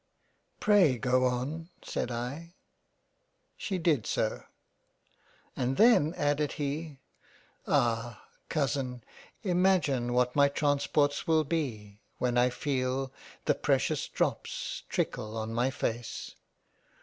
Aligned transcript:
"Pray 0.59 0.97
go 0.97 1.25
on." 1.27 1.69
said 1.83 2.09
I. 2.09 2.55
She 3.55 3.77
did 3.77 4.07
so. 4.07 4.29
'■ 4.29 4.43
And 5.55 5.77
then 5.77 6.15
added 6.15 6.53
he, 6.53 6.97
Ah! 7.67 8.23
Cousin 8.49 9.03
imagine 9.43 10.13
what 10.13 10.35
my 10.35 10.47
trans 10.49 10.87
ports 10.87 11.27
will 11.27 11.43
be 11.43 12.01
when 12.17 12.35
I 12.35 12.49
feel 12.49 13.11
the 13.45 13.53
dear 13.53 13.61
precious 13.61 14.07
drops 14.07 14.81
trickle 14.89 15.37
on 15.37 15.53
my 15.53 15.69
face 15.69 16.33